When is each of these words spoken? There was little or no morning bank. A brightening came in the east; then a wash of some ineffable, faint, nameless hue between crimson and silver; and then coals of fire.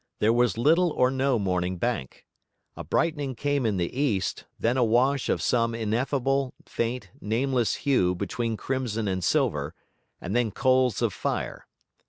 There 0.17 0.33
was 0.33 0.57
little 0.57 0.89
or 0.89 1.11
no 1.11 1.37
morning 1.37 1.77
bank. 1.77 2.25
A 2.75 2.83
brightening 2.83 3.35
came 3.35 3.67
in 3.67 3.77
the 3.77 3.95
east; 3.95 4.45
then 4.59 4.75
a 4.75 4.83
wash 4.83 5.29
of 5.29 5.43
some 5.43 5.75
ineffable, 5.75 6.55
faint, 6.65 7.11
nameless 7.21 7.75
hue 7.85 8.15
between 8.15 8.57
crimson 8.57 9.07
and 9.07 9.23
silver; 9.23 9.75
and 10.19 10.35
then 10.35 10.49
coals 10.49 11.03
of 11.03 11.13
fire. 11.13 11.67